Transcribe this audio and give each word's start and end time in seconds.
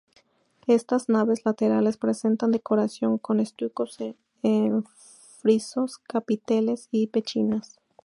Estas 0.65 1.09
naves 1.09 1.45
laterales 1.45 1.97
presentan 1.97 2.49
decoración 2.49 3.19
con 3.19 3.39
estucos 3.39 3.99
en 4.41 4.83
frisos, 5.37 5.99
capiteles 5.99 6.87
y 6.89 7.05
pechinas. 7.05 7.77